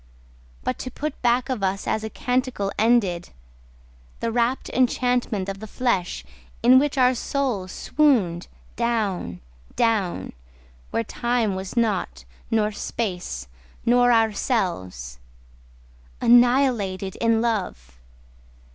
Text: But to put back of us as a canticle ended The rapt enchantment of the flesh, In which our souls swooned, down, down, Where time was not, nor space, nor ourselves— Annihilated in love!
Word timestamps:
But 0.63 0.79
to 0.79 0.89
put 0.89 1.21
back 1.21 1.47
of 1.47 1.61
us 1.61 1.85
as 1.85 2.03
a 2.03 2.09
canticle 2.09 2.71
ended 2.75 3.29
The 4.19 4.31
rapt 4.31 4.67
enchantment 4.69 5.47
of 5.47 5.59
the 5.59 5.67
flesh, 5.67 6.25
In 6.63 6.79
which 6.79 6.97
our 6.97 7.13
souls 7.13 7.71
swooned, 7.71 8.47
down, 8.75 9.41
down, 9.75 10.33
Where 10.89 11.03
time 11.03 11.53
was 11.53 11.77
not, 11.77 12.25
nor 12.49 12.71
space, 12.71 13.47
nor 13.85 14.11
ourselves— 14.11 15.19
Annihilated 16.19 17.15
in 17.17 17.39
love! 17.39 17.99